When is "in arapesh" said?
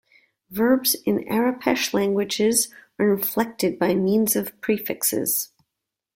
1.05-1.93